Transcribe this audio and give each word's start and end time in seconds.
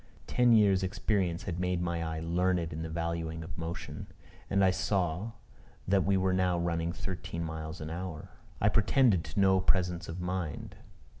Ten 0.25 0.51
years' 0.53 0.81
experience 0.81 1.43
had 1.43 1.59
made 1.59 1.79
my 1.79 2.03
eye 2.03 2.21
learned 2.21 2.73
in 2.73 2.81
the 2.81 2.89
valuing 2.89 3.43
of 3.43 3.55
motion; 3.55 4.07
and 4.49 4.65
I 4.65 4.71
saw 4.71 5.33
that 5.87 6.05
we 6.05 6.17
were 6.17 6.33
now 6.33 6.57
running 6.57 6.91
thirteen 6.91 7.43
miles 7.43 7.79
an 7.79 7.91
hour. 7.91 8.31
I 8.59 8.67
pretend 8.69 9.23
to 9.23 9.39
no 9.39 9.59
presence 9.59 10.09
of 10.09 10.19
mind. 10.19 10.75